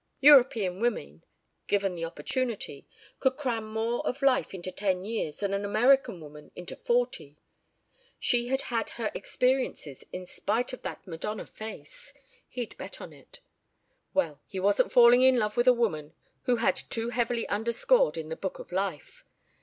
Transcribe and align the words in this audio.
European 0.19 0.79
women, 0.79 1.23
given 1.67 1.93
the 1.93 2.05
opportunity, 2.05 2.87
could 3.19 3.37
cram 3.37 3.71
more 3.71 4.03
of 4.07 4.23
life 4.23 4.51
into 4.51 4.71
ten 4.71 5.05
years 5.05 5.41
than 5.41 5.53
an 5.53 5.63
American 5.63 6.19
woman 6.19 6.49
into 6.55 6.75
forty. 6.75 7.37
She 8.17 8.47
had 8.47 8.61
had 8.63 8.89
her 8.97 9.11
experiences 9.13 10.03
in 10.11 10.25
spite 10.25 10.73
of 10.73 10.81
that 10.81 11.05
madonna 11.05 11.45
face; 11.45 12.15
he'd 12.47 12.75
bet 12.77 12.99
on 12.99 13.13
it. 13.13 13.41
Well, 14.11 14.41
he 14.47 14.59
wasn't 14.59 14.91
falling 14.91 15.21
in 15.21 15.37
love 15.37 15.55
with 15.55 15.67
a 15.67 15.71
woman 15.71 16.15
who 16.45 16.55
had 16.55 16.77
too 16.89 17.09
heavily 17.11 17.47
underscored 17.47 18.17
in 18.17 18.29
the 18.29 18.35
book 18.35 18.57
of 18.57 18.71
life. 18.71 19.23